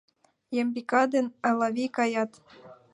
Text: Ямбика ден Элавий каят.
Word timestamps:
Ямбика 0.61 1.01
ден 1.13 1.25
Элавий 1.49 1.89
каят. 1.97 2.31